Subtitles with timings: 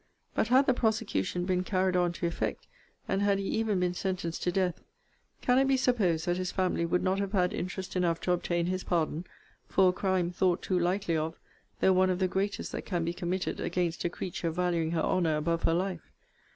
[0.33, 2.65] But had the prosecution been carried on to effect,
[3.07, 4.81] and had he even been sentenced to death,
[5.43, 8.65] can it be supposed that his family would not have had interest enough to obtain
[8.65, 9.27] his pardon,
[9.67, 11.37] for a crime thought too lightly of,
[11.81, 15.37] though one of the greatest that can be committed against a creature valuing her honour
[15.37, 16.11] above her life?